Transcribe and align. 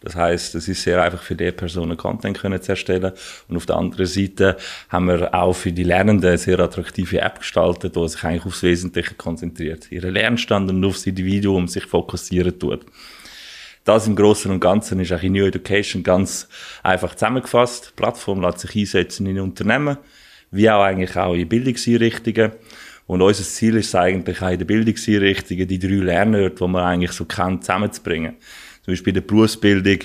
Das 0.00 0.16
heißt, 0.16 0.54
es 0.54 0.68
ist 0.68 0.82
sehr 0.82 1.02
einfach 1.02 1.20
für 1.20 1.34
die 1.34 1.52
Personen 1.52 1.98
Content 1.98 2.38
können 2.38 2.62
zu 2.62 2.72
erstellen. 2.72 3.12
Und 3.48 3.58
auf 3.58 3.66
der 3.66 3.76
anderen 3.76 4.06
Seite 4.06 4.56
haben 4.88 5.08
wir 5.08 5.34
auch 5.34 5.52
für 5.52 5.70
die 5.70 5.84
Lernenden 5.84 6.30
eine 6.30 6.38
sehr 6.38 6.58
attraktive 6.60 7.20
App 7.20 7.40
gestaltet, 7.40 7.94
die 7.94 8.08
sich 8.08 8.24
eigentlich 8.24 8.46
aufs 8.46 8.62
Wesentliche 8.62 9.16
konzentriert. 9.16 9.92
Ihre 9.92 10.08
Lernstand 10.08 10.70
und 10.70 10.82
aufs 10.82 11.06
Individuum 11.06 11.68
sich 11.68 11.84
fokussieren 11.84 12.58
tut. 12.58 12.86
Das 13.88 14.06
im 14.06 14.16
Großen 14.16 14.50
und 14.50 14.60
Ganzen 14.60 15.00
ist 15.00 15.14
auch 15.14 15.22
in 15.22 15.32
New 15.32 15.46
Education 15.46 16.02
ganz 16.02 16.46
einfach 16.82 17.14
zusammengefasst. 17.14 17.86
Die 17.88 17.96
Plattform 17.96 18.42
lässt 18.42 18.58
sich 18.58 18.76
einsetzen 18.76 19.24
in 19.24 19.40
Unternehmen, 19.40 19.96
wie 20.50 20.68
auch 20.68 20.82
eigentlich 20.82 21.16
auch 21.16 21.32
in 21.32 21.48
Bildungseinrichtungen. 21.48 22.52
Und 23.06 23.22
unser 23.22 23.44
Ziel 23.44 23.76
ist 23.76 23.94
eigentlich 23.94 24.42
auch 24.42 24.50
in 24.50 24.58
den 24.58 24.66
Bildungseinrichtungen, 24.66 25.66
die 25.66 25.78
drei 25.78 26.04
Lernorte, 26.04 26.56
die 26.56 26.68
man 26.68 26.84
eigentlich 26.84 27.12
so 27.12 27.24
kennt, 27.24 27.64
zusammenzubringen. 27.64 28.34
Zum 28.84 28.92
Beispiel 28.92 29.08
in 29.08 29.14
der 29.14 29.20
Berufsbildung 29.22 30.00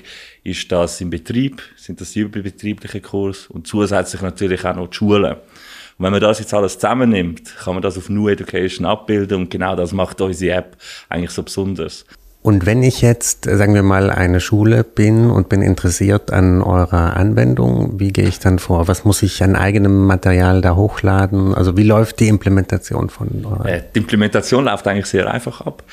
ist 0.45 0.71
das 0.71 1.01
im 1.01 1.09
Betrieb, 1.09 1.61
sind 1.75 1.99
das 1.99 2.13
die 2.13 2.21
überbetrieblichen 2.21 3.01
Kurs 3.01 3.47
und 3.47 3.67
zusätzlich 3.67 4.21
natürlich 4.21 4.63
auch 4.63 4.77
noch 4.77 4.87
die 4.87 4.95
Schulen. 4.95 5.33
Und 5.33 6.05
wenn 6.05 6.13
man 6.13 6.21
das 6.21 6.39
jetzt 6.39 6.53
alles 6.53 6.75
zusammennimmt, 6.75 7.53
kann 7.57 7.73
man 7.73 7.83
das 7.83 7.97
auf 7.97 8.07
New 8.07 8.29
Education 8.29 8.85
abbilden 8.85 9.41
und 9.41 9.49
genau 9.49 9.75
das 9.75 9.91
macht 9.91 10.21
unsere 10.21 10.55
App 10.55 10.77
eigentlich 11.09 11.31
so 11.31 11.43
besonders. 11.43 12.05
Und 12.43 12.65
wenn 12.65 12.83
ich 12.83 13.01
jetzt, 13.01 13.45
sagen 13.45 13.73
wir 13.73 13.83
mal, 13.83 14.09
eine 14.09 14.41
Schule 14.41 14.83
bin 14.83 15.31
und 15.31 15.47
bin 15.47 15.61
interessiert 15.61 16.33
an 16.33 16.61
eurer 16.61 17.15
Anwendung, 17.15 18.01
wie 18.01 18.11
gehe 18.11 18.27
ich 18.27 18.39
dann 18.39 18.59
vor? 18.59 18.89
Was 18.89 19.05
muss 19.05 19.23
ich 19.23 19.41
an 19.41 19.55
eigenem 19.55 20.05
Material 20.05 20.59
da 20.59 20.75
hochladen? 20.75 21.55
Also 21.55 21.77
wie 21.77 21.83
läuft 21.83 22.19
die 22.19 22.27
Implementation 22.27 23.09
von 23.09 23.45
eurer? 23.45 23.65
Äh, 23.65 23.83
die 23.95 23.99
Implementation 23.99 24.65
läuft 24.65 24.85
eigentlich 24.89 25.05
sehr 25.05 25.31
einfach 25.31 25.61
ab. 25.61 25.83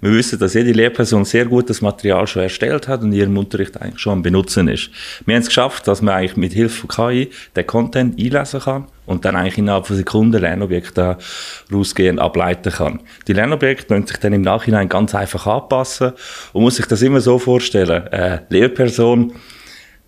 Wir 0.00 0.12
wissen, 0.12 0.38
dass 0.38 0.54
jede 0.54 0.70
Lehrperson 0.70 1.24
sehr 1.24 1.44
gut 1.44 1.68
das 1.70 1.80
Material 1.80 2.28
schon 2.28 2.42
erstellt 2.42 2.86
hat 2.86 3.02
und 3.02 3.08
in 3.08 3.18
ihrem 3.18 3.36
Unterricht 3.36 3.82
eigentlich 3.82 3.98
schon 3.98 4.12
am 4.12 4.22
Benutzen 4.22 4.68
ist. 4.68 4.90
Wir 5.24 5.34
haben 5.34 5.42
es 5.42 5.48
geschafft, 5.48 5.88
dass 5.88 6.02
man 6.02 6.14
eigentlich 6.14 6.36
mit 6.36 6.52
Hilfe 6.52 6.86
von 6.86 6.88
KI 6.88 7.30
den 7.56 7.66
Content 7.66 8.16
einlesen 8.16 8.60
kann 8.60 8.84
und 9.06 9.24
dann 9.24 9.36
eigentlich 9.36 9.58
innerhalb 9.58 9.86
von 9.86 9.96
Sekunden 9.96 10.40
Lernobjekte 10.40 11.16
rausgehend 11.72 12.20
ableiten 12.20 12.72
kann. 12.72 13.00
Die 13.26 13.32
Lernobjekte 13.32 13.86
können 13.86 14.06
sich 14.06 14.18
dann 14.18 14.32
im 14.32 14.42
Nachhinein 14.42 14.88
ganz 14.88 15.14
einfach 15.14 15.46
anpassen 15.46 16.12
und 16.52 16.62
muss 16.62 16.76
sich 16.76 16.86
das 16.86 17.02
immer 17.02 17.20
so 17.20 17.38
vorstellen. 17.38 18.08
Eine 18.08 18.46
Lehrperson 18.50 19.32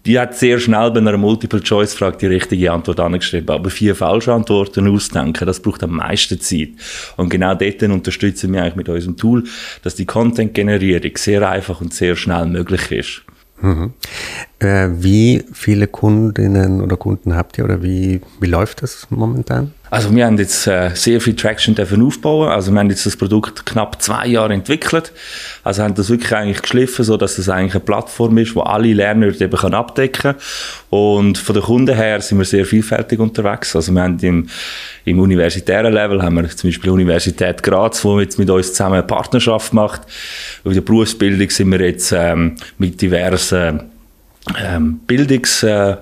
die 0.06 0.18
hat 0.18 0.34
sehr 0.34 0.58
schnell 0.58 0.90
bei 0.90 1.00
einer 1.00 1.18
Multiple-Choice-Frage 1.18 2.16
die 2.16 2.27
richtige 2.28 2.72
Antwort 2.72 2.98
angeschrieben. 3.00 3.50
Aber 3.50 3.68
vier 3.68 3.95
falsche 3.95 4.33
Antworten 4.33 4.89
ausdenken, 4.89 5.44
das 5.44 5.61
braucht 5.61 5.83
am 5.83 5.96
meisten 5.96 6.40
Zeit. 6.40 6.70
Und 7.17 7.28
genau 7.28 7.55
dort 7.55 7.83
unterstützen 7.83 8.52
wir 8.52 8.62
eigentlich 8.62 8.77
mit 8.77 8.89
unserem 8.89 9.18
Tool, 9.18 9.44
dass 9.83 9.96
die 9.96 10.06
Content-Generierung 10.06 11.17
sehr 11.17 11.46
einfach 11.48 11.83
und 11.83 11.92
sehr 11.92 12.17
schnell 12.17 12.46
möglich 12.46 12.90
ist. 12.90 13.23
Mhm. 13.61 13.92
Äh, 14.61 14.89
wie 14.91 15.45
viele 15.52 15.86
Kundinnen 15.86 16.80
oder 16.80 16.96
Kunden 16.96 17.36
habt 17.36 17.58
ihr 17.58 17.64
oder 17.64 17.80
wie, 17.80 18.20
wie 18.41 18.46
läuft 18.48 18.83
das 18.83 19.07
momentan? 19.08 19.73
Also 19.91 20.14
wir 20.14 20.27
haben 20.27 20.36
jetzt 20.36 20.67
äh, 20.67 20.91
sehr 20.95 21.20
viel 21.20 21.36
Traction 21.36 21.77
dürfen 21.77 22.05
aufbauen. 22.05 22.48
Also 22.48 22.73
wir 22.73 22.80
haben 22.80 22.91
jetzt 22.91 23.07
das 23.07 23.17
Produkt 23.17 23.64
knapp 23.64 24.02
zwei 24.02 24.27
Jahre 24.27 24.52
entwickelt. 24.52 25.13
Also 25.63 25.85
haben 25.85 25.95
das 25.95 26.11
wirklich 26.11 26.35
eigentlich 26.35 26.61
geschliffen, 26.61 27.05
so 27.05 27.17
dass 27.17 27.39
es 27.39 27.48
eigentlich 27.48 27.74
eine 27.74 27.85
Plattform 27.85 28.36
ist, 28.39 28.57
wo 28.57 28.63
alle 28.63 28.92
Lerner 28.92 29.29
eben 29.29 29.57
kann 29.57 29.74
abdecken. 29.74 30.35
Und 30.91 31.39
von 31.39 31.55
den 31.55 31.63
Kunden 31.63 31.95
her 31.95 32.20
sind 32.20 32.39
wir 32.39 32.45
sehr 32.45 32.67
vielfältig 32.67 33.20
unterwegs. 33.20 33.77
Also 33.77 33.92
wir 33.92 34.02
haben 34.02 34.18
im, 34.18 34.48
im 35.05 35.20
universitären 35.20 35.92
Level 35.92 36.20
haben 36.20 36.35
wir 36.35 36.48
zum 36.48 36.68
Beispiel 36.68 36.91
die 36.91 36.95
Universität 36.95 37.63
Graz, 37.63 38.05
wo 38.05 38.18
jetzt 38.18 38.41
mit 38.41 38.51
uns 38.51 38.73
zusammen 38.73 38.95
eine 38.95 39.05
Partnerschaft 39.05 39.73
macht. 39.73 40.02
In 40.64 40.74
der 40.74 40.80
Berufsbildung 40.80 41.48
sind 41.48 41.70
wir 41.70 41.80
jetzt 41.80 42.13
ähm, 42.13 42.57
mit 42.77 43.01
diversen 43.01 43.98
ähm, 44.58 45.00
Bildungs 45.06 45.62
äh, 45.62 45.96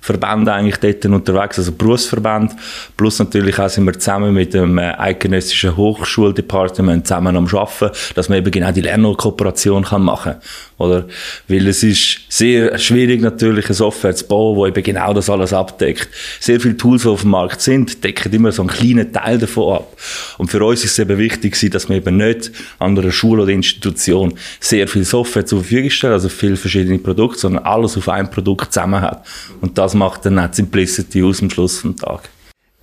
Verbände 0.00 0.52
eigentlich 0.52 0.78
dort 0.78 1.04
unterwegs, 1.06 1.58
also 1.58 1.72
Berufsverband. 1.72 2.52
Plus 2.96 3.18
natürlich 3.18 3.58
auch 3.58 3.68
sind 3.68 3.84
wir 3.84 3.92
zusammen 3.92 4.34
mit 4.34 4.54
dem 4.54 4.78
äh, 4.78 4.94
eidgenössischen 4.96 5.76
Hochschuldepartement 5.76 7.06
zusammen 7.06 7.36
am 7.36 7.46
Arbeiten, 7.46 7.90
dass 8.14 8.28
man 8.28 8.38
eben 8.38 8.50
genau 8.50 8.72
die 8.72 8.80
Lernkooperation 8.80 9.84
kann 9.84 10.02
machen 10.02 10.36
oder? 10.80 11.04
Weil 11.46 11.68
es 11.68 11.82
ist 11.82 12.20
sehr 12.30 12.78
schwierig 12.78 13.20
natürlich 13.20 13.66
eine 13.66 13.74
Software 13.74 14.14
zu 14.14 14.26
bauen, 14.26 14.58
die 14.58 14.68
eben 14.68 14.82
genau 14.82 15.12
das 15.12 15.28
alles 15.28 15.52
abdeckt. 15.52 16.08
Sehr 16.40 16.58
viele 16.58 16.76
Tools, 16.78 17.02
die 17.02 17.08
auf 17.08 17.20
dem 17.20 17.32
Markt 17.32 17.60
sind, 17.60 18.02
decken 18.02 18.32
immer 18.32 18.50
so 18.50 18.62
einen 18.62 18.70
kleinen 18.70 19.12
Teil 19.12 19.38
davon 19.38 19.74
ab. 19.74 19.96
Und 20.38 20.50
für 20.50 20.64
uns 20.64 20.82
ist 20.82 20.92
es 20.92 20.98
eben 20.98 21.18
wichtig, 21.18 21.70
dass 21.70 21.90
wir 21.90 21.96
eben 21.96 22.16
nicht 22.16 22.50
an 22.78 22.98
einer 22.98 23.12
Schule 23.12 23.42
oder 23.42 23.52
Institution 23.52 24.32
sehr 24.58 24.88
viel 24.88 25.04
Software 25.04 25.44
zur 25.44 25.60
Verfügung 25.60 25.90
stellen, 25.90 26.14
also 26.14 26.30
viele 26.30 26.56
verschiedene 26.56 26.98
Produkte, 26.98 27.40
sondern 27.40 27.64
alles 27.64 27.98
auf 27.98 28.08
ein 28.08 28.30
Produkt 28.30 28.72
zusammen 28.72 29.02
hat. 29.02 29.26
Und 29.60 29.76
das 29.76 29.89
macht 29.94 30.26
dann 30.26 30.38
auch 30.38 30.52
Simplicity 30.52 31.22
aus 31.22 31.42
am 31.42 31.50
Schluss 31.50 31.82
des 31.82 31.96
Tages. 31.96 32.30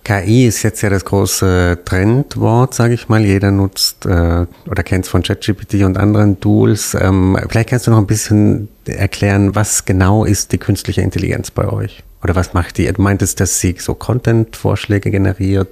KI 0.08 0.46
ist 0.46 0.62
jetzt 0.62 0.80
ja 0.80 0.88
das 0.88 1.04
große 1.04 1.80
Trendwort, 1.84 2.72
sage 2.72 2.94
ich 2.94 3.10
mal. 3.10 3.22
Jeder 3.26 3.50
nutzt 3.50 4.06
äh, 4.06 4.46
oder 4.66 4.82
kennt 4.82 5.04
es 5.04 5.10
von 5.10 5.22
ChatGPT 5.22 5.84
und 5.84 5.98
anderen 5.98 6.40
Tools. 6.40 6.96
Ähm, 6.98 7.36
vielleicht 7.50 7.68
kannst 7.68 7.86
du 7.86 7.90
noch 7.90 7.98
ein 7.98 8.06
bisschen 8.06 8.68
erklären, 8.86 9.54
was 9.54 9.84
genau 9.84 10.24
ist 10.24 10.52
die 10.52 10.58
künstliche 10.58 11.02
Intelligenz 11.02 11.50
bei 11.50 11.68
euch? 11.68 12.02
Oder 12.22 12.34
was 12.34 12.54
macht 12.54 12.78
die? 12.78 12.90
Du 12.90 13.02
meintest, 13.02 13.38
dass 13.40 13.60
sie 13.60 13.76
so 13.78 13.94
Content-Vorschläge 13.94 15.10
generiert. 15.10 15.68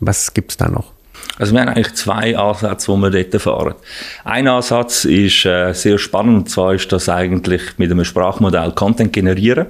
Was 0.00 0.34
gibt's 0.34 0.58
da 0.58 0.68
noch? 0.68 0.92
Also 1.42 1.54
wir 1.54 1.62
haben 1.62 1.70
eigentlich 1.70 1.94
zwei 1.94 2.38
Ansätze, 2.38 2.92
die 2.92 2.98
wir 2.98 3.10
dort 3.10 3.42
fahren. 3.42 3.74
Ein 4.22 4.46
Ansatz 4.46 5.04
ist 5.04 5.44
äh, 5.44 5.72
sehr 5.72 5.98
spannend, 5.98 6.36
und 6.36 6.48
zwar 6.48 6.74
ist 6.74 6.92
das 6.92 7.08
eigentlich 7.08 7.62
mit 7.78 7.90
einem 7.90 8.04
Sprachmodell 8.04 8.70
Content 8.70 9.12
generieren. 9.12 9.66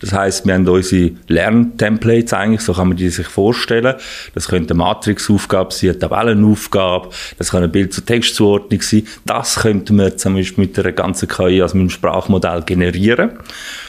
Das 0.00 0.14
heißt, 0.14 0.46
wir 0.46 0.54
haben 0.54 0.66
unsere 0.66 1.10
Lerntemplates 1.28 2.32
eigentlich, 2.32 2.62
so 2.62 2.72
kann 2.72 2.88
man 2.88 2.96
die 2.96 3.10
sich 3.10 3.26
vorstellen. 3.26 3.94
Das 4.34 4.48
könnte 4.48 4.72
eine 4.72 4.78
Matrixaufgabe 4.78 5.74
sein, 5.74 5.90
eine 5.90 5.98
Tabellenaufgabe, 5.98 7.10
das 7.36 7.50
kann 7.50 7.58
eine 7.58 7.68
Bild-zu-Text-Zuordnung 7.68 8.80
sein. 8.80 9.06
Das 9.26 9.56
könnten 9.56 9.96
wir 9.96 10.16
zum 10.16 10.32
Beispiel 10.32 10.64
mit 10.64 10.78
einer 10.78 10.92
ganzen 10.92 11.28
KI, 11.28 11.60
also 11.60 11.76
mit 11.76 11.82
einem 11.82 11.90
Sprachmodell 11.90 12.62
generieren 12.62 13.32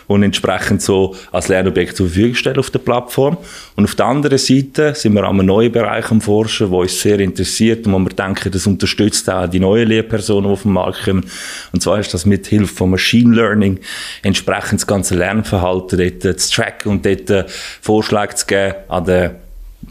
und 0.07 0.23
entsprechend 0.23 0.81
so 0.81 1.15
als 1.31 1.47
Lernobjekt 1.47 1.97
zur 1.97 2.07
Verfügung 2.07 2.35
stellen 2.35 2.57
auf 2.57 2.69
der 2.69 2.79
Plattform. 2.79 3.37
Und 3.75 3.85
auf 3.85 3.95
der 3.95 4.05
anderen 4.05 4.37
Seite 4.37 4.95
sind 4.95 5.13
wir 5.13 5.23
an 5.23 5.39
einem 5.39 5.47
neuen 5.47 5.71
Bereich 5.71 6.09
am 6.11 6.21
Forschen, 6.21 6.69
wo 6.69 6.81
uns 6.81 6.99
sehr 6.99 7.19
interessiert 7.19 7.85
und 7.87 7.93
wo 7.93 7.99
wir 7.99 8.09
denken, 8.09 8.51
das 8.51 8.67
unterstützt 8.67 9.29
auch 9.29 9.47
die 9.47 9.59
neuen 9.59 9.87
Lehrpersonen, 9.87 10.49
die 10.49 10.53
auf 10.53 10.63
den 10.63 10.73
Markt 10.73 11.05
kommen. 11.05 11.25
Und 11.71 11.81
zwar 11.81 11.99
ist 11.99 12.13
das 12.13 12.25
mit 12.25 12.47
Hilfe 12.47 12.73
von 12.73 12.89
Machine 12.89 13.35
Learning 13.35 13.79
entsprechend 14.21 14.81
das 14.81 14.87
ganze 14.87 15.15
Lernverhalten 15.15 16.19
dort 16.21 16.39
zu 16.39 16.51
tracken 16.51 16.91
und 16.91 17.05
dort 17.05 17.29
äh, 17.29 17.45
Vorschläge 17.81 18.35
zu 18.35 18.45
geben 18.45 18.75
an 18.87 19.05
den 19.05 19.31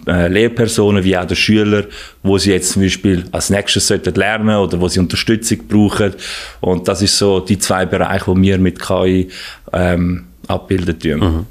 äh, 0.06 0.29
Lehrpersonen 0.29 1.05
wie 1.05 1.17
auch 1.17 1.25
den 1.25 1.37
Schüler, 1.37 1.85
wo 2.23 2.39
sie 2.39 2.53
jetzt 2.53 2.73
zum 2.73 2.83
Beispiel 2.83 3.25
als 3.33 3.50
nächstes 3.50 3.87
sollten 3.87 4.15
lernen 4.15 4.56
oder 4.56 4.81
wo 4.81 4.89
sie 4.89 5.00
Unterstützung 5.00 5.67
brauchen. 5.69 6.15
Und 6.61 6.89
das 6.89 7.03
ist 7.03 7.19
so 7.19 7.41
die 7.41 7.59
zwei 7.59 7.87
Bereiche, 7.87 8.27
wo 8.27 8.37
wir 8.37 8.59
mit 8.59 8.81
KI 8.81 9.29
ähm, 9.73 10.25
abbilden 10.49 10.99
tun. 10.99 11.21
Mhm. 11.21 11.47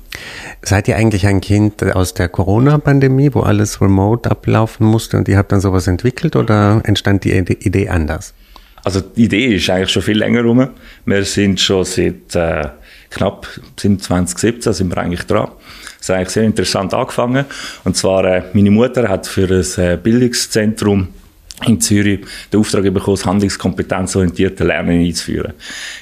Seid 0.61 0.87
ihr 0.87 0.95
eigentlich 0.97 1.25
ein 1.25 1.41
Kind 1.41 1.83
aus 1.83 2.13
der 2.13 2.29
Corona-Pandemie, 2.29 3.31
wo 3.33 3.41
alles 3.41 3.81
remote 3.81 4.29
ablaufen 4.29 4.85
musste 4.85 5.17
und 5.17 5.27
ihr 5.27 5.37
habt 5.37 5.51
dann 5.51 5.61
sowas 5.61 5.87
entwickelt 5.87 6.35
oder 6.35 6.81
entstand 6.83 7.23
die 7.23 7.31
Idee 7.31 7.89
anders? 7.89 8.33
Also 8.83 8.99
die 8.99 9.25
Idee 9.25 9.55
ist 9.55 9.69
eigentlich 9.69 9.89
schon 9.89 10.01
viel 10.01 10.17
länger 10.17 10.41
rum. 10.41 10.67
Wir 11.05 11.23
sind 11.23 11.59
schon 11.59 11.85
seit 11.85 12.35
äh, 12.35 12.69
knapp 13.11 13.47
2017 13.77 14.73
sind 14.73 14.89
wir 14.89 14.97
eigentlich 14.97 15.23
dran. 15.23 15.49
Das 15.99 16.09
hat 16.09 16.15
eigentlich 16.15 16.29
sehr 16.29 16.43
interessant 16.43 16.93
angefangen. 16.93 17.45
Und 17.83 17.95
zwar, 17.95 18.25
äh, 18.25 18.43
meine 18.53 18.71
Mutter 18.71 19.07
hat 19.07 19.27
für 19.27 19.47
ein 19.47 19.83
äh, 19.83 19.97
Bildungszentrum 19.97 21.09
in 21.67 21.79
Zürich 21.79 22.21
den 22.51 22.59
Auftrag 22.59 22.83
bekommen, 22.83 23.17
das 23.17 23.25
handlungskompetenzorientierte 23.25 24.63
Lernen 24.63 25.05
einzuführen. 25.05 25.53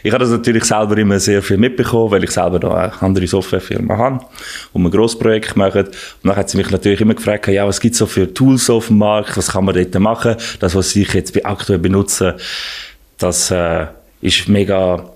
Ich 0.03 0.11
habe 0.11 0.23
das 0.23 0.31
natürlich 0.31 0.63
selber 0.63 0.97
immer 0.97 1.19
sehr 1.19 1.41
viel 1.41 1.57
mitbekommen, 1.57 2.11
weil 2.11 2.23
ich 2.23 2.31
selber 2.31 2.59
da 2.59 2.73
eine 2.75 3.01
andere 3.01 3.27
Softwarefirma 3.27 3.97
habe 3.97 4.25
und 4.73 4.85
ein 4.85 4.91
Grossprojekt 4.91 5.57
machen. 5.57 5.87
Und 5.87 5.95
dann 6.23 6.35
hat 6.35 6.49
sie 6.49 6.57
mich 6.57 6.69
natürlich 6.69 7.01
immer 7.01 7.13
gefragt, 7.13 7.47
ja, 7.47 7.67
was 7.67 7.81
gibt 7.81 7.93
es 7.93 7.99
so 7.99 8.05
für 8.05 8.33
Tools 8.33 8.69
auf 8.69 8.87
dem 8.87 8.99
Markt, 8.99 9.35
was 9.35 9.51
kann 9.51 9.65
man 9.65 9.75
dort 9.75 9.99
machen? 9.99 10.35
Das, 10.59 10.75
was 10.75 10.95
ich 10.95 11.13
jetzt 11.13 11.45
aktuell 11.45 11.79
benutze, 11.79 12.37
das 13.17 13.51
äh, 13.51 13.87
ist 14.21 14.47
mega 14.47 15.11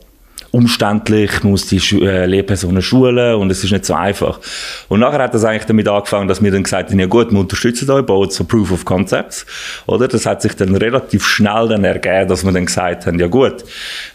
umständlich, 0.53 1.44
muss 1.44 1.65
die 1.65 1.79
Schu 1.79 2.01
äh, 2.01 2.27
Lehrpersonen 2.27 2.83
schulen 2.83 3.35
und 3.35 3.50
es 3.50 3.63
ist 3.63 3.71
nicht 3.71 3.85
so 3.85 3.95
einfach. 3.95 4.39
Und 4.88 5.00
nachher 5.00 5.23
hat 5.23 5.33
das 5.33 5.44
eigentlich 5.44 5.65
damit 5.65 5.88
angefangen, 5.88 6.27
dass 6.27 6.44
wir 6.44 6.51
dann 6.51 6.61
gesagt 6.61 6.91
haben, 6.91 7.00
ja 7.00 7.07
gut, 7.07 7.31
wir 7.31 7.39
unterstützen 7.39 7.89
euch, 7.89 8.05
bauen 8.05 8.29
so 8.29 8.44
Proof 8.44 8.71
of 8.71 8.85
Concepts, 8.85 9.47
oder? 9.88 10.07
Das 10.07 10.27
hat 10.27 10.44
sich 10.44 10.55
dann 10.55 10.75
relativ 10.75 11.25
schnell 11.25 11.69
dann 11.69 11.83
ergeben, 11.83 12.29
dass 12.29 12.45
wir 12.45 12.51
dann 12.51 12.67
gesagt 12.67 13.07
haben, 13.07 13.19
ja 13.19 13.25
gut, 13.25 13.65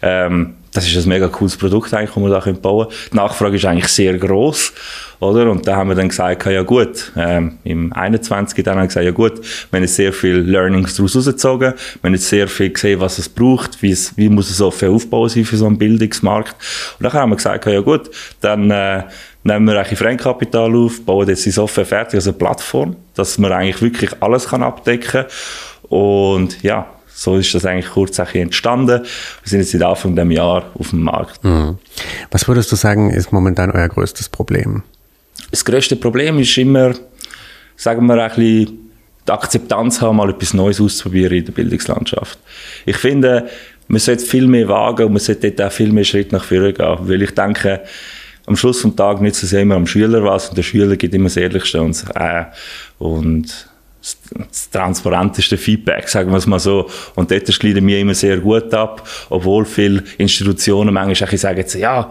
ähm, 0.01 0.53
das 0.71 0.87
ist 0.87 1.03
ein 1.03 1.09
mega 1.09 1.27
cooles 1.27 1.57
Produkt 1.57 1.93
eigentlich, 1.93 2.11
das 2.11 2.23
wir 2.23 2.29
da 2.29 2.51
bauen 2.61 2.87
können. 2.87 2.99
Die 3.11 3.15
Nachfrage 3.15 3.55
ist 3.55 3.65
eigentlich 3.65 3.87
sehr 3.87 4.17
groß, 4.17 4.73
oder? 5.19 5.49
Und 5.49 5.67
da 5.67 5.75
haben 5.75 5.89
wir 5.89 5.95
dann 5.95 6.09
gesagt, 6.09 6.45
ja 6.45 6.61
gut, 6.61 7.11
ähm, 7.15 7.57
im 7.63 7.91
21. 7.91 8.63
dann 8.63 8.75
haben 8.75 8.83
wir 8.83 8.87
gesagt, 8.87 9.05
ja 9.05 9.11
gut, 9.11 9.37
wir 9.37 9.77
haben 9.77 9.83
jetzt 9.83 9.95
sehr 9.95 10.13
viel 10.13 10.37
Learnings 10.37 10.95
daraus 10.95 11.15
rausgezogen, 11.15 11.73
wir 11.73 12.07
haben 12.07 12.13
jetzt 12.13 12.29
sehr 12.29 12.47
viel 12.47 12.69
gesehen, 12.69 12.99
was 12.99 13.17
es 13.17 13.27
braucht, 13.27 13.81
wie, 13.81 13.91
es, 13.91 14.15
wie 14.17 14.29
muss 14.29 14.49
es 14.49 14.57
Software 14.57 14.91
aufbauen 14.91 15.29
sein 15.29 15.45
für 15.45 15.57
so 15.57 15.65
einen 15.65 15.77
Bildungsmarkt. 15.77 16.55
Und 16.99 17.03
dann 17.03 17.13
haben 17.13 17.31
wir 17.31 17.35
gesagt, 17.37 17.65
ja 17.65 17.81
gut, 17.81 18.09
dann 18.41 18.69
äh, 18.69 19.03
nehmen 19.43 19.65
wir 19.67 19.79
eigentlich 19.79 19.99
Fremdkapital 19.99 20.75
auf, 20.75 21.03
bauen 21.03 21.27
jetzt 21.27 21.45
die 21.45 21.51
Software 21.51 21.85
fertig, 21.85 22.15
also 22.15 22.29
eine 22.29 22.37
Plattform, 22.37 22.95
dass 23.15 23.37
man 23.37 23.51
eigentlich 23.51 23.81
wirklich 23.81 24.11
alles 24.21 24.47
kann 24.49 24.63
abdecken 24.63 25.25
und 25.89 26.61
ja, 26.61 26.87
so 27.19 27.35
ist 27.35 27.53
das 27.53 27.65
eigentlich 27.65 27.91
kurz 27.91 28.17
entstanden. 28.17 29.01
Wir 29.01 29.49
sind 29.49 29.59
jetzt 29.59 29.71
seit 29.71 29.83
Anfang 29.83 30.15
des 30.15 30.31
Jahr 30.31 30.71
auf 30.73 30.91
dem 30.91 31.01
Markt. 31.01 31.43
Mhm. 31.43 31.77
Was 32.31 32.47
würdest 32.47 32.71
du 32.71 32.77
sagen, 32.77 33.09
ist 33.09 33.33
momentan 33.33 33.71
euer 33.71 33.89
größtes 33.89 34.29
Problem? 34.29 34.83
Das 35.51 35.65
größte 35.65 35.97
Problem 35.97 36.39
ist 36.39 36.57
immer, 36.57 36.93
sagen 37.75 38.05
wir, 38.05 38.23
ein 38.23 38.29
bisschen 38.29 38.89
die 39.27 39.31
Akzeptanz 39.33 39.99
haben, 39.99 40.15
mal 40.15 40.29
etwas 40.29 40.53
Neues 40.53 40.79
auszuprobieren 40.79 41.33
in 41.33 41.45
der 41.45 41.51
Bildungslandschaft. 41.51 42.39
Ich 42.85 42.95
finde, 42.95 43.49
man 43.89 43.99
sollte 43.99 44.23
viel 44.23 44.47
mehr 44.47 44.69
wagen 44.69 45.07
und 45.07 45.11
man 45.11 45.19
sollte 45.19 45.51
dort 45.51 45.67
auch 45.67 45.73
viel 45.73 45.91
mehr 45.91 46.05
Schritt 46.05 46.31
nach 46.31 46.45
vorne 46.45 46.71
gehen. 46.71 46.97
Weil 47.01 47.21
ich 47.21 47.31
denke, 47.31 47.81
am 48.45 48.55
Schluss 48.55 48.81
des 48.81 48.95
Tages 48.95 49.21
nützt 49.21 49.43
es 49.43 49.51
immer 49.51 49.75
am 49.75 49.87
Schüler 49.87 50.23
was 50.23 50.47
und 50.47 50.57
der 50.57 50.63
Schüler 50.63 50.95
gibt 50.95 51.13
immer 51.13 51.25
das 51.25 51.35
Ehrlichste 51.35 51.81
und, 51.81 52.01
äh, 52.15 52.45
und 52.97 53.68
das 54.01 54.69
transparenteste 54.69 55.57
Feedback, 55.57 56.07
sagen 56.07 56.31
wir 56.31 56.37
es 56.37 56.47
mal 56.47 56.59
so. 56.59 56.89
Und 57.15 57.31
dort 57.31 57.51
schneiden 57.53 57.85
wir 57.85 57.99
immer 57.99 58.13
sehr 58.13 58.37
gut 58.37 58.73
ab, 58.73 59.07
obwohl 59.29 59.65
viele 59.65 60.03
Institutionen 60.17 60.93
manchmal 60.93 61.37
sagen 61.37 61.65
ja, 61.79 62.09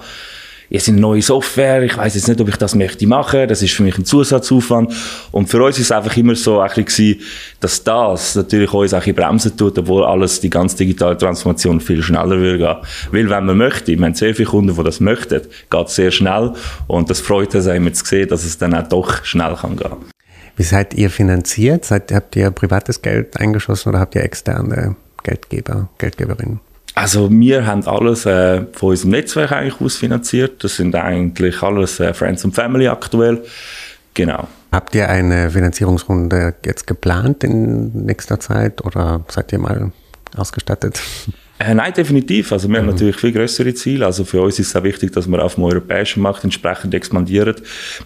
jetzt 0.70 0.88
eine 0.88 1.00
neue 1.00 1.22
Software, 1.22 1.82
ich 1.82 1.96
weiß 1.96 2.14
jetzt 2.14 2.28
nicht, 2.28 2.40
ob 2.40 2.48
ich 2.48 2.56
das 2.56 2.74
möchte 2.74 3.06
machen, 3.06 3.48
das 3.48 3.62
ist 3.62 3.74
für 3.74 3.82
mich 3.82 3.96
ein 3.96 4.04
Zusatzaufwand. 4.04 4.92
Und 5.30 5.48
für 5.48 5.62
uns 5.62 5.78
ist 5.78 5.86
es 5.86 5.92
einfach 5.92 6.16
immer 6.16 6.34
so 6.34 6.60
ein 6.60 6.84
bisschen, 6.84 7.20
dass 7.60 7.82
das 7.82 8.34
natürlich 8.34 8.72
uns 8.72 8.94
auch 8.94 9.04
bremsen 9.04 9.56
tut, 9.56 9.78
obwohl 9.78 10.04
alles, 10.04 10.40
die 10.40 10.50
ganze 10.50 10.76
digitale 10.76 11.16
Transformation 11.16 11.80
viel 11.80 12.02
schneller 12.02 12.38
würde 12.38 12.58
gehen. 12.58 12.76
Weil 13.12 13.30
wenn 13.30 13.46
man 13.46 13.56
möchte, 13.56 13.96
wir 13.96 14.04
haben 14.04 14.14
sehr 14.14 14.34
viele 14.34 14.48
Kunden, 14.48 14.76
die 14.76 14.82
das 14.82 15.00
möchten, 15.00 15.40
geht 15.70 15.86
es 15.86 15.94
sehr 15.94 16.10
schnell 16.10 16.52
und 16.86 17.08
das 17.08 17.20
freut 17.20 17.54
uns 17.54 17.66
immer 17.66 17.92
zu 17.92 18.04
sehen, 18.04 18.28
dass 18.28 18.44
es 18.44 18.58
dann 18.58 18.74
auch 18.74 18.88
doch 18.88 19.24
schnell 19.24 19.54
kann 19.54 19.76
gehen. 19.76 20.17
Wie 20.58 20.64
seid 20.64 20.92
ihr 20.94 21.08
finanziert? 21.08 21.84
Seid, 21.84 22.10
habt 22.10 22.34
ihr 22.34 22.50
privates 22.50 23.00
Geld 23.00 23.38
eingeschossen 23.38 23.90
oder 23.90 24.00
habt 24.00 24.16
ihr 24.16 24.24
externe 24.24 24.96
Geldgeber, 25.22 25.88
Geldgeberinnen? 25.98 26.58
Also 26.96 27.30
wir 27.30 27.64
haben 27.64 27.86
alles 27.86 28.26
äh, 28.26 28.62
von 28.72 28.90
unserem 28.90 29.12
Netzwerk 29.12 29.52
eigentlich 29.52 29.80
ausfinanziert. 29.80 30.64
Das 30.64 30.74
sind 30.74 30.96
eigentlich 30.96 31.62
alles 31.62 32.00
äh, 32.00 32.12
Friends 32.12 32.44
and 32.44 32.56
Family 32.56 32.88
aktuell. 32.88 33.44
Genau. 34.14 34.48
Habt 34.72 34.96
ihr 34.96 35.08
eine 35.08 35.48
Finanzierungsrunde 35.52 36.56
jetzt 36.64 36.88
geplant 36.88 37.44
in 37.44 38.06
nächster 38.06 38.40
Zeit 38.40 38.84
oder 38.84 39.24
seid 39.28 39.52
ihr 39.52 39.60
mal 39.60 39.92
ausgestattet? 40.36 41.00
Äh, 41.58 41.74
nein, 41.74 41.92
definitiv. 41.92 42.52
Also 42.52 42.68
wir 42.68 42.80
mhm. 42.80 42.86
haben 42.86 42.94
natürlich 42.94 43.16
viel 43.16 43.32
größere 43.32 43.74
Ziele. 43.74 44.06
Also 44.06 44.24
für 44.24 44.40
uns 44.40 44.58
ist 44.58 44.68
es 44.68 44.76
auch 44.76 44.84
wichtig, 44.84 45.12
dass 45.12 45.26
wir 45.26 45.42
auf 45.42 45.56
dem 45.56 45.64
europäischen 45.64 46.22
Markt 46.22 46.44
entsprechend 46.44 46.94
expandieren. 46.94 47.56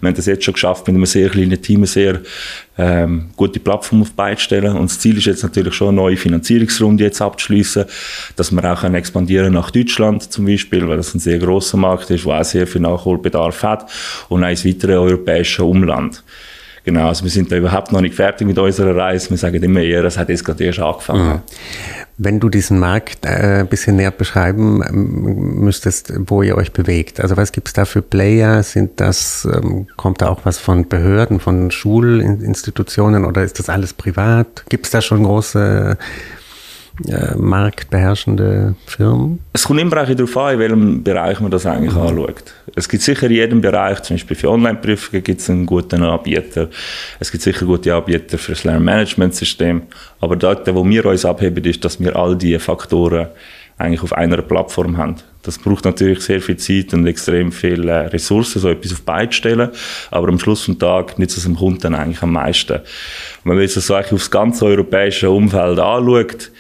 Wir 0.01 0.09
haben 0.09 0.17
das 0.17 0.27
jetzt 0.27 0.45
schon 0.45 0.55
geschafft, 0.55 0.87
mit 0.87 0.97
einem 0.97 1.05
sehr 1.05 1.29
kleinen 1.29 1.61
Team 1.61 1.81
eine 1.81 1.87
sehr 1.87 2.21
ähm, 2.79 3.31
gute 3.37 3.61
Plattform 3.61 4.03
auf 4.03 4.13
beizustellen. 4.13 4.75
Und 4.77 4.91
das 4.91 5.01
Ziel 5.01 5.19
ist 5.19 5.27
jetzt 5.27 5.43
natürlich 5.43 5.75
schon, 5.75 5.89
eine 5.89 5.97
neue 5.97 6.17
Finanzierungsrunde 6.17 7.05
jetzt 7.05 7.21
abzuschließen, 7.21 7.85
dass 8.37 8.51
wir 8.51 8.73
auch 8.73 8.85
expandieren 8.85 9.53
nach 9.53 9.71
Deutschland 9.71 10.33
zum 10.33 10.47
Beispiel, 10.47 10.89
weil 10.89 10.97
das 10.97 11.15
ein 11.15 11.21
sehr 11.21 11.39
großer 11.39 11.77
Markt 11.77 12.11
ist, 12.11 12.25
wo 12.25 12.33
auch 12.33 12.45
sehr 12.45 12.67
viel 12.67 12.81
Nachholbedarf 12.81 13.63
hat 13.63 13.91
und 14.31 14.43
auch 14.43 14.49
ins 14.49 14.65
weitere 14.65 14.95
europäische 14.95 15.63
Umland. 15.63 16.23
Genau, 16.85 17.09
also 17.09 17.23
wir 17.23 17.31
sind 17.31 17.53
da 17.53 17.57
überhaupt 17.57 17.93
noch 17.93 18.01
nicht 18.01 18.15
fertig 18.15 18.47
mit 18.47 18.59
unserer 18.59 18.97
Reise. 18.97 19.31
Wir 19.31 19.37
sagen 19.37 19.63
immer 19.63 19.81
eher, 19.81 20.05
es 20.05 20.19
hat 20.19 20.29
jetzt 20.31 20.45
gerade 20.45 20.65
erst 20.65 20.81
angefangen. 20.81 21.35
Mhm. 21.35 21.43
Wenn 22.19 22.41
du 22.41 22.49
diesen 22.49 22.79
Markt 22.79 23.25
äh, 23.25 23.61
ein 23.61 23.69
bisschen 23.69 23.97
näher 23.97 24.11
beschreiben 24.11 24.83
ähm, 24.87 25.61
müsstest, 25.61 26.13
wo 26.29 26.43
ihr 26.43 26.57
euch 26.57 26.73
bewegt. 26.73 27.21
Also 27.21 27.37
was 27.37 27.53
gibt 27.53 27.69
es 27.69 27.75
da 27.75 27.85
für 27.85 28.03
Player? 28.03 28.63
Sind 28.63 29.01
das, 29.01 29.49
ähm, 29.51 29.87
kommt 29.97 30.23
da 30.23 30.29
auch 30.29 30.41
was 30.45 30.59
von 30.59 30.89
Behörden, 30.89 31.41
von 31.41 31.71
Schulinstitutionen 31.71 33.25
oder 33.25 33.43
ist 33.43 33.59
das 33.59 33.69
alles 33.69 33.93
privat? 33.95 34.65
Gibt 34.69 34.87
es 34.87 34.93
da 34.93 35.01
schon 35.01 35.25
große 35.25 35.97
äh, 37.09 37.35
marktbeherrschende 37.37 38.75
Firmen? 38.87 39.41
Es 39.53 39.65
kommt 39.65 39.81
immer 39.81 40.03
auch 40.03 40.09
darauf 40.09 40.37
an, 40.37 40.55
in 40.55 40.59
welchem 40.59 41.03
Bereich 41.03 41.41
man 41.41 41.51
das 41.51 41.67
eigentlich 41.67 41.95
mhm. 41.95 42.01
anschaut. 42.01 42.55
Es 42.75 42.89
gibt 42.89 43.03
sicher 43.03 43.27
in 43.27 43.33
jedem 43.33 43.61
Bereich, 43.61 44.03
zum 44.03 44.15
Beispiel 44.15 44.37
für 44.37 44.51
Online-Prüfungen 44.51 45.23
gibt 45.23 45.41
es 45.41 45.51
einen 45.51 45.67
guten 45.67 46.03
Anbieter. 46.03 46.69
Es 47.21 47.31
gibt 47.31 47.43
sicher 47.43 47.67
gute 47.67 47.95
Anbieter 47.95 48.39
für 48.39 48.53
das 48.53 48.65
Lernmanagementsystem. 48.65 49.83
Aber 50.21 50.37
dort, 50.37 50.73
wo 50.75 50.85
wir 50.89 51.07
uns 51.07 51.25
abheben, 51.25 51.65
ist, 51.65 51.85
dass 51.85 52.01
wir 52.01 52.15
all 52.17 52.37
diese 52.37 52.61
Faktoren 52.61 53.29
eigentlich 53.79 54.03
auf 54.03 54.13
einer 54.13 54.41
Plattform 54.43 54.97
haben. 54.97 55.17
Das 55.43 55.59
braucht 55.59 55.85
natürlich 55.85 56.21
sehr 56.21 56.41
viel 56.41 56.57
Zeit 56.57 56.95
und 56.95 57.07
extrem 57.07 57.51
viele 57.51 58.13
Ressourcen, 58.13 58.61
so 58.61 58.69
etwas 58.69 58.93
auf 58.93 59.03
beizustellen. 59.03 59.71
Aber 60.11 60.29
am 60.29 60.39
Schluss 60.39 60.67
des 60.67 60.79
Tages 60.79 61.19
nützt 61.19 61.37
es 61.37 61.45
dem 61.45 61.57
Kunden 61.57 61.95
eigentlich 61.95 62.23
am 62.23 62.33
meisten. 62.33 62.75
Und 62.75 62.83
wenn 63.45 63.55
man 63.55 63.63
jetzt 63.63 63.77
das 63.77 63.89
so 63.89 63.95
eigentlich 63.95 64.13
aufs 64.13 64.31
ganze 64.31 64.67
europäische 64.67 65.31
Umfeld 65.31 65.81
anschaut, 65.81 66.53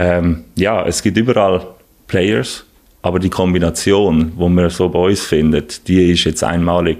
ähm, 0.00 0.44
ja, 0.56 0.86
es 0.86 1.02
gibt 1.02 1.18
überall 1.18 1.60
Players, 2.06 2.64
aber 3.02 3.18
die 3.18 3.28
Kombination, 3.28 4.32
wo 4.34 4.48
man 4.48 4.70
so 4.70 4.88
bei 4.88 4.98
uns 4.98 5.20
findet, 5.20 5.86
die 5.86 6.12
ist 6.12 6.24
jetzt 6.24 6.42
einmalig. 6.42 6.96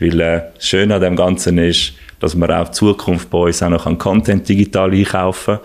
Weil 0.00 0.20
äh, 0.20 0.42
schön 0.58 0.90
an 0.90 1.00
dem 1.00 1.14
Ganzen 1.14 1.56
ist, 1.58 1.92
dass 2.18 2.34
man 2.34 2.50
auch 2.50 2.66
in 2.66 2.72
Zukunft 2.72 3.30
bei 3.30 3.38
uns 3.38 3.62
auch 3.62 3.68
noch 3.68 3.98
Content 3.98 4.48
digital 4.48 4.92
einkaufen 4.92 5.58
kann. 5.58 5.64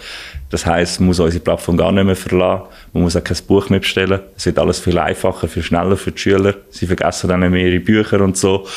Das 0.51 0.63
heißt, 0.63 0.99
man 0.99 1.07
muss 1.07 1.19
unsere 1.19 1.43
Plattform 1.43 1.77
gar 1.77 1.91
nicht 1.91 2.03
mehr 2.03 2.15
verlassen. 2.15 2.65
Man 2.93 3.03
muss 3.03 3.15
auch 3.15 3.23
kein 3.23 3.37
Buch 3.47 3.69
mehr 3.69 3.79
bestellen. 3.79 4.19
Es 4.37 4.45
wird 4.45 4.59
alles 4.59 4.79
viel 4.79 4.99
einfacher, 4.99 5.47
viel 5.47 5.63
schneller 5.63 5.97
für 5.97 6.11
die 6.11 6.19
Schüler. 6.19 6.53
Sie 6.69 6.85
vergessen 6.85 7.27
dann 7.27 7.39
nicht 7.39 7.49
mehr 7.49 7.65
ihre 7.65 7.79
Bücher 7.79 8.21
und 8.21 8.37
so. 8.37 8.67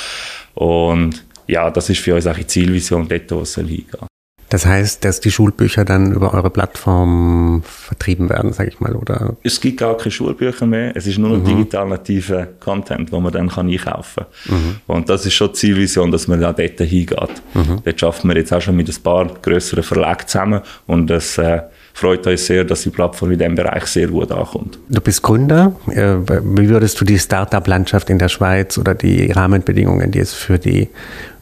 Und 0.54 1.22
ja, 1.46 1.70
das 1.70 1.90
ist 1.90 2.00
für 2.00 2.14
uns 2.14 2.26
auch 2.26 2.36
die 2.36 2.46
Zielvision, 2.46 3.06
dort, 3.06 3.30
wo 3.30 3.40
es 3.40 3.56
hingehen 3.56 3.84
soll. 3.90 4.08
Das 4.54 4.66
heißt, 4.66 5.04
dass 5.04 5.18
die 5.18 5.32
Schulbücher 5.32 5.84
dann 5.84 6.12
über 6.12 6.32
eure 6.32 6.48
Plattform 6.48 7.64
vertrieben 7.66 8.30
werden, 8.30 8.52
sage 8.52 8.68
ich 8.68 8.78
mal, 8.78 8.94
oder? 8.94 9.34
Es 9.42 9.60
gibt 9.60 9.80
gar 9.80 9.96
keine 9.96 10.12
Schulbücher 10.12 10.64
mehr. 10.64 10.96
Es 10.96 11.08
ist 11.08 11.18
nur 11.18 11.30
noch 11.30 11.38
mhm. 11.38 11.56
digital 11.56 11.88
nativer 11.88 12.46
Content, 12.60 13.12
den 13.12 13.20
man 13.20 13.32
dann 13.32 13.48
kann 13.48 13.68
einkaufen 13.68 14.26
kann. 14.46 14.56
Mhm. 14.56 14.76
Und 14.86 15.08
das 15.08 15.26
ist 15.26 15.34
schon 15.34 15.48
die 15.48 15.54
Zielvision, 15.54 16.12
dass 16.12 16.28
man 16.28 16.40
da 16.40 16.52
dort 16.52 16.78
hingeht. 16.78 17.42
Mhm. 17.54 17.80
Dort 17.84 17.98
schaffen 17.98 18.30
wir 18.30 18.36
jetzt 18.36 18.52
auch 18.52 18.60
schon 18.60 18.76
mit 18.76 18.88
ein 18.88 19.02
paar 19.02 19.26
größeren 19.26 19.82
Verlagen 19.82 20.28
zusammen 20.28 20.60
und 20.86 21.10
das 21.10 21.36
äh, 21.38 21.62
freut 21.92 22.24
uns 22.24 22.46
sehr, 22.46 22.62
dass 22.62 22.82
die 22.82 22.90
Plattform 22.90 23.32
in 23.32 23.40
diesem 23.40 23.56
Bereich 23.56 23.86
sehr 23.86 24.06
gut 24.06 24.30
ankommt. 24.30 24.78
Du 24.88 25.00
bist 25.00 25.20
Gründer. 25.22 25.74
Äh, 25.88 26.18
wie 26.44 26.68
würdest 26.68 27.00
du 27.00 27.04
die 27.04 27.18
Startup-Landschaft 27.18 28.08
in 28.08 28.20
der 28.20 28.28
Schweiz 28.28 28.78
oder 28.78 28.94
die 28.94 29.32
Rahmenbedingungen, 29.32 30.12
die 30.12 30.20
es 30.20 30.32
für 30.32 30.60
die 30.60 30.90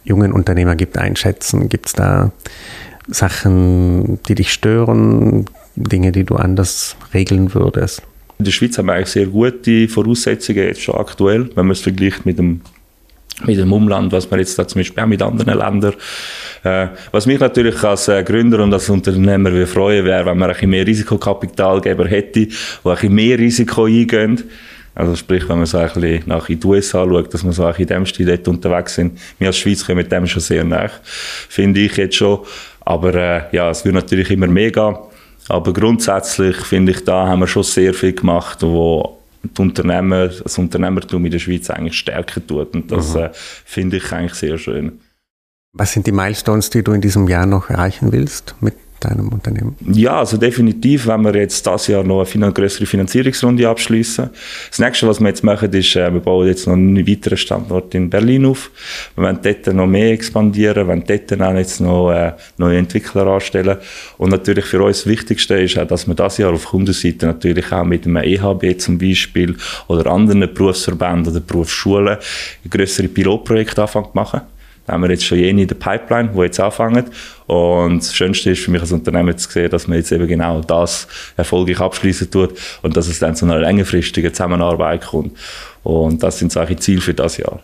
jungen 0.03 0.33
Unternehmer 0.33 0.77
gibt, 0.77 0.97
einschätzen? 0.97 1.69
Gibt 1.69 1.89
es 1.89 1.93
da 1.93 2.33
Sachen, 3.09 4.19
die 4.29 4.35
dich 4.35 4.53
stören, 4.53 5.47
Dinge, 5.77 6.13
die 6.13 6.25
du 6.25 6.37
anders 6.37 6.97
regeln 7.15 7.55
würdest? 7.55 8.03
In 8.39 8.45
der 8.45 8.53
Schweiz 8.53 8.77
haben 8.79 8.87
wir 8.87 8.95
eigentlich 8.95 9.09
sehr 9.09 9.27
gute 9.27 9.89
Voraussetzungen 9.89 10.65
jetzt 10.65 10.83
schon 10.83 10.97
aktuell, 10.97 11.49
wenn 11.55 11.67
man 11.67 11.73
es 11.73 11.81
vergleicht 11.81 12.27
mit 12.27 12.39
dem 12.39 12.61
mit 13.45 13.59
dem 13.59 13.73
Umland, 13.73 14.13
was 14.13 14.31
man 14.31 14.41
jetzt 14.41 14.59
da 14.59 14.69
zum 14.69 14.81
Beispiel 14.81 15.03
auch 15.03 15.07
mit 15.07 15.23
anderen 15.23 15.59
Ländern. 15.59 15.95
Äh, 16.63 16.89
was 17.11 17.27
mich 17.27 17.41
natürlich 17.41 17.83
als 17.83 18.07
äh, 18.09 18.23
Gründer 18.23 18.63
und 18.63 18.73
als 18.73 18.89
Unternehmer 18.89 19.53
will 19.53 19.67
freuen 19.67 20.05
wäre, 20.05 20.27
wenn 20.27 20.39
man 20.39 20.51
ein 20.51 20.55
bisschen 20.55 20.71
mehr 20.71 20.87
Risikokapitalgeber 20.87 22.07
hätte, 22.07 22.47
die 22.47 22.53
ein 22.85 22.95
bisschen 22.95 23.15
mehr 23.15 23.39
Risiko 23.39 23.87
eingehen. 23.87 24.43
Also 24.95 25.17
sprich, 25.17 25.49
wenn 25.49 25.57
man 25.57 25.67
so 25.67 25.79
ein 25.79 25.91
bisschen 25.93 26.23
nach 26.27 26.49
in 26.51 26.61
die 26.61 26.67
USA 26.67 27.05
schaut, 27.05 27.33
dass 27.33 27.43
man 27.43 27.53
so 27.53 27.65
ein 27.65 27.71
bisschen 27.71 27.89
in 27.89 27.95
dem 27.95 28.07
Stil 28.07 28.27
dort 28.27 28.49
unterwegs 28.49 28.95
sind. 28.95 29.19
Wir 29.39 29.49
als 29.49 29.57
Schweiz 29.57 29.85
kommen 29.85 29.99
mit 29.99 30.13
dem 30.13 30.27
schon 30.27 30.43
sehr 30.43 30.65
nach, 30.65 30.93
finde 31.49 31.81
ich 31.81 31.97
jetzt 31.97 32.17
schon. 32.17 32.41
Aber 32.85 33.15
äh, 33.15 33.43
ja, 33.53 33.71
es 33.71 33.85
wird 33.85 33.95
natürlich 33.95 34.31
immer 34.31 34.47
mehr 34.47 34.71
gehen. 34.71 34.97
Aber 35.49 35.73
grundsätzlich 35.73 36.57
finde 36.57 36.93
ich, 36.93 37.05
da 37.05 37.27
haben 37.27 37.41
wir 37.41 37.47
schon 37.47 37.63
sehr 37.63 37.95
viel 37.95 38.13
gemacht, 38.13 38.63
wo 38.63 39.19
die 39.43 39.61
Unternehmer, 39.61 40.29
das 40.29 40.57
Unternehmertum 40.59 41.25
in 41.25 41.33
der 41.33 41.39
Schweiz 41.39 41.69
eigentlich 41.71 41.99
stärker 41.99 42.47
tut. 42.47 42.75
Und 42.75 42.91
das 42.91 43.15
mhm. 43.15 43.21
äh, 43.21 43.31
finde 43.33 43.97
ich 43.97 44.13
eigentlich 44.13 44.35
sehr 44.35 44.59
schön. 44.59 45.01
Was 45.73 45.93
sind 45.93 46.07
die 46.07 46.13
Milestones, 46.13 46.71
die 46.71 46.83
du 46.83 46.93
in 46.93 47.01
diesem 47.01 47.29
Jahr 47.29 47.47
noch 47.47 47.71
erreichen 47.71 48.13
willst 48.13 48.55
mit 48.61 48.75
deinem 49.05 49.29
Unternehmen? 49.29 49.77
Ja, 49.93 50.19
also 50.19 50.37
definitiv, 50.37 51.07
wenn 51.07 51.23
wir 51.23 51.35
jetzt 51.35 51.67
das 51.67 51.87
Jahr 51.87 52.05
noch 52.05 52.27
eine 52.35 52.53
größere 52.53 52.87
Finanzierungsrunde 52.87 53.69
abschließen. 53.69 54.31
Das 54.71 54.79
nächste, 54.79 55.09
was 55.09 55.21
wir 55.21 55.29
jetzt 55.29 55.45
machen, 55.45 55.73
ist, 55.73 55.97
äh, 55.97 56.13
wir 56.13 56.21
bauen 56.21 56.47
jetzt 56.47 56.67
noch 56.67 56.75
einen 56.75 57.07
weiteren 57.07 57.39
Standort 57.39 57.95
in 57.95 58.11
Berlin 58.11 58.47
auf. 58.47 58.71
Wir 59.17 59.25
wollen 59.25 59.39
dort 59.43 59.67
noch 59.75 59.87
mehr 59.87 60.13
expandieren, 60.13 60.77
wir 60.77 60.87
wollen 60.89 61.05
dort 61.07 61.31
jetzt 61.59 61.81
noch 61.81 62.11
äh, 62.11 62.33
neue 62.59 62.79
Entwickler 62.79 63.27
anstellen. 63.27 63.79
Und 64.19 64.31
natürlich 64.31 64.65
für 64.65 64.83
uns 64.83 64.99
das 64.99 65.07
Wichtigste 65.07 65.55
ist 65.57 65.79
auch, 65.79 65.87
dass 65.87 66.07
wir 66.07 66.15
das 66.15 66.39
Jahr 66.39 66.53
auf 66.53 66.67
Kundenseite 66.67 67.27
natürlich 67.27 67.73
auch 67.73 67.85
mit 67.85 68.05
dem 68.05 68.17
EHB 68.17 68.79
zum 68.79 68.99
Beispiel 68.99 69.57
oder 69.89 70.11
anderen 70.11 70.41
Berufsverbänden 70.53 71.33
oder 71.33 71.41
Berufsschulen 71.41 72.19
größere 72.69 73.09
Pilotprojekte 73.09 73.83
anfangen 73.83 74.07
zu 74.07 74.15
machen. 74.15 74.41
Da 74.87 74.95
haben 74.95 75.03
wir 75.03 75.11
jetzt 75.11 75.25
schon 75.25 75.39
jene 75.39 75.63
in 75.63 75.69
der 75.69 75.77
Pipeline, 75.77 76.31
die 76.35 76.41
jetzt 76.41 76.59
anfangen. 76.59 77.05
Und 77.47 77.99
das 77.99 78.15
Schönste 78.15 78.51
ist 78.51 78.63
für 78.63 78.71
mich 78.71 78.81
als 78.81 78.93
Unternehmen 78.93 79.37
zu 79.37 79.49
sehen, 79.49 79.71
dass 79.71 79.87
man 79.87 79.99
jetzt 79.99 80.11
eben 80.11 80.27
genau 80.27 80.61
das 80.61 81.07
erfolgreich 81.37 81.81
abschließen 81.81 82.31
tut 82.31 82.59
und 82.83 82.97
dass 82.97 83.07
es 83.07 83.19
dann 83.19 83.37
zu 83.37 83.45
einer 83.45 83.59
längerfristigen 83.59 84.33
Zusammenarbeit 84.33 85.07
kommt. 85.07 85.39
Und 85.83 86.23
das 86.23 86.39
sind 86.39 86.53
solche 86.53 86.77
Ziele 86.77 87.01
für 87.01 87.15
das 87.15 87.37
Jahr. 87.37 87.61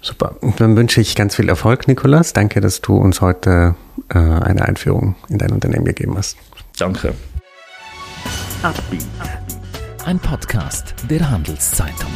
Super. 0.00 0.36
Und 0.42 0.60
dann 0.60 0.76
wünsche 0.76 1.00
ich 1.00 1.14
ganz 1.14 1.34
viel 1.34 1.48
Erfolg, 1.48 1.88
Nikolas. 1.88 2.34
Danke, 2.34 2.60
dass 2.60 2.82
du 2.82 2.94
uns 2.96 3.22
heute 3.22 3.74
äh, 4.10 4.18
eine 4.18 4.62
Einführung 4.66 5.16
in 5.30 5.38
dein 5.38 5.50
Unternehmen 5.50 5.86
gegeben 5.86 6.16
hast. 6.18 6.36
Danke. 6.78 7.14
Ein 10.04 10.18
Podcast 10.18 10.94
der 11.08 11.30
Handelszeitung. 11.30 12.10